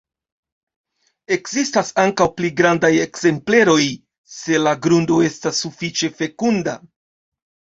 Ekzistas 1.35 1.91
ankaŭ 2.03 2.27
pli 2.39 2.51
grandaj 2.61 2.91
ekzempleroj, 3.03 3.83
se 4.39 4.63
la 4.63 4.75
grundo 4.87 5.21
estas 5.29 5.61
sufiĉe 5.67 6.11
fekunda. 6.23 6.77